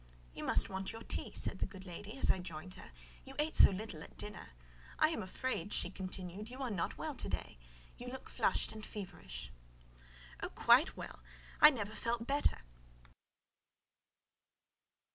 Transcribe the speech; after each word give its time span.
"You 0.33 0.43
must 0.43 0.67
want 0.67 0.91
your 0.91 1.03
tea," 1.03 1.31
said 1.35 1.59
the 1.59 1.67
good 1.67 1.85
lady, 1.85 2.17
as 2.17 2.31
I 2.31 2.39
joined 2.39 2.73
her; 2.73 2.91
"you 3.23 3.35
ate 3.37 3.55
so 3.55 3.69
little 3.69 4.01
at 4.01 4.17
dinner. 4.17 4.53
I 4.97 5.09
am 5.09 5.21
afraid," 5.21 5.71
she 5.73 5.91
continued, 5.91 6.49
"you 6.49 6.59
are 6.63 6.71
not 6.71 6.97
well 6.97 7.13
to 7.13 7.29
day: 7.29 7.59
you 7.99 8.07
look 8.07 8.27
flushed 8.27 8.71
and 8.71 8.83
feverish." 8.83 9.51
"Oh, 10.41 10.49
quite 10.49 10.97
well! 10.97 11.19
I 11.61 11.69
never 11.69 11.93
felt 11.93 12.25
better." 12.25 12.63